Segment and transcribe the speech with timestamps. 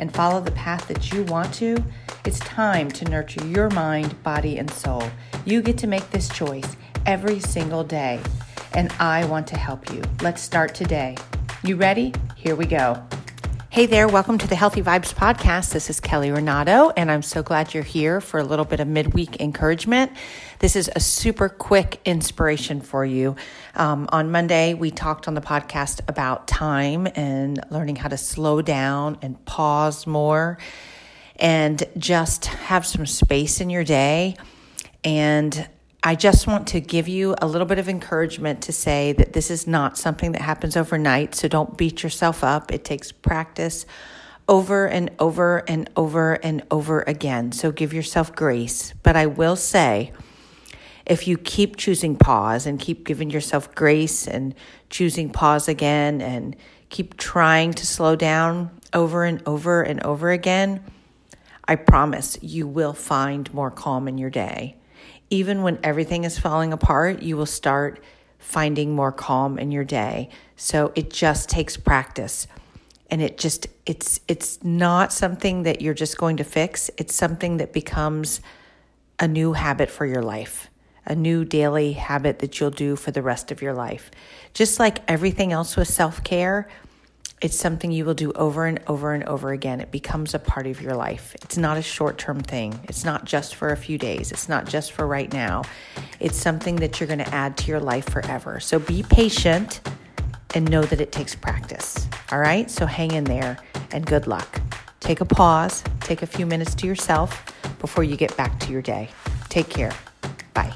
[0.00, 1.76] and follow the path that you want to,
[2.24, 5.04] it's time to nurture your mind, body, and soul.
[5.44, 6.76] You get to make this choice
[7.06, 8.18] every single day,
[8.72, 10.02] and I want to help you.
[10.22, 11.16] Let's start today.
[11.62, 12.14] You ready?
[12.34, 13.06] Here we go.
[13.80, 15.72] Hey there, welcome to the Healthy Vibes Podcast.
[15.72, 18.86] This is Kelly Renato, and I'm so glad you're here for a little bit of
[18.86, 20.12] midweek encouragement.
[20.58, 23.36] This is a super quick inspiration for you.
[23.74, 28.60] Um, on Monday, we talked on the podcast about time and learning how to slow
[28.60, 30.58] down and pause more
[31.36, 34.36] and just have some space in your day.
[35.04, 35.66] And
[36.02, 39.50] I just want to give you a little bit of encouragement to say that this
[39.50, 41.34] is not something that happens overnight.
[41.34, 42.72] So don't beat yourself up.
[42.72, 43.84] It takes practice
[44.48, 47.52] over and over and over and over again.
[47.52, 48.94] So give yourself grace.
[49.02, 50.12] But I will say,
[51.04, 54.54] if you keep choosing pause and keep giving yourself grace and
[54.88, 56.56] choosing pause again and
[56.88, 60.82] keep trying to slow down over and over and over again,
[61.66, 64.76] I promise you will find more calm in your day
[65.30, 68.02] even when everything is falling apart, you will start
[68.38, 70.28] finding more calm in your day.
[70.56, 72.46] So it just takes practice.
[73.10, 76.90] And it just it's it's not something that you're just going to fix.
[76.96, 78.40] It's something that becomes
[79.18, 80.68] a new habit for your life.
[81.06, 84.10] A new daily habit that you'll do for the rest of your life.
[84.54, 86.68] Just like everything else with self-care,
[87.40, 89.80] it's something you will do over and over and over again.
[89.80, 91.34] It becomes a part of your life.
[91.36, 92.78] It's not a short term thing.
[92.84, 94.30] It's not just for a few days.
[94.30, 95.62] It's not just for right now.
[96.18, 98.60] It's something that you're going to add to your life forever.
[98.60, 99.80] So be patient
[100.54, 102.08] and know that it takes practice.
[102.30, 102.70] All right?
[102.70, 103.56] So hang in there
[103.92, 104.60] and good luck.
[105.00, 108.82] Take a pause, take a few minutes to yourself before you get back to your
[108.82, 109.08] day.
[109.48, 109.92] Take care.
[110.52, 110.74] Bye.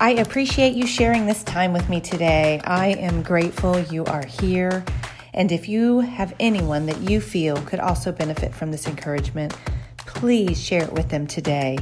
[0.00, 2.60] I appreciate you sharing this time with me today.
[2.64, 4.84] I am grateful you are here.
[5.34, 9.54] And if you have anyone that you feel could also benefit from this encouragement,
[9.98, 11.76] please share it with them today.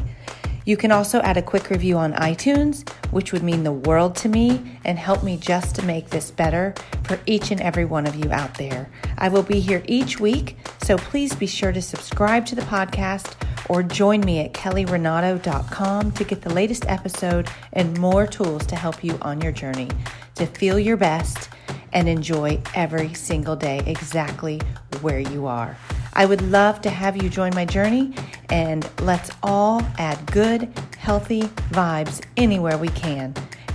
[0.64, 4.28] You can also add a quick review on iTunes, which would mean the world to
[4.28, 6.74] me and help me just to make this better
[7.04, 8.88] for each and every one of you out there.
[9.18, 13.34] I will be here each week, so please be sure to subscribe to the podcast
[13.68, 19.02] or join me at kellyrenato.com to get the latest episode and more tools to help
[19.02, 19.88] you on your journey
[20.36, 21.50] to feel your best
[21.92, 24.60] and enjoy every single day exactly
[25.00, 25.76] where you are.
[26.14, 28.14] I would love to have you join my journey
[28.50, 33.34] and let's all add good, healthy vibes anywhere we can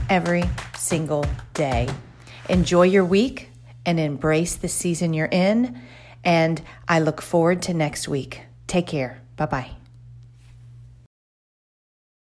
[0.10, 0.44] every
[0.78, 1.90] single day.
[2.50, 3.50] Enjoy your week
[3.86, 5.82] and embrace the season you're in.
[6.24, 8.42] And I look forward to next week.
[8.68, 9.22] Take care.
[9.38, 9.77] Bye bye.